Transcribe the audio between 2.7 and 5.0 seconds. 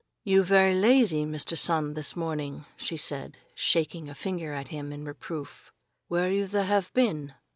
she said, shaking a finger at him